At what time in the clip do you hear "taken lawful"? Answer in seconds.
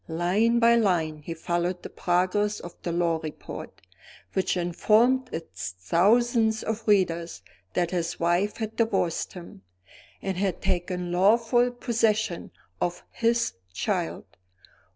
10.59-11.69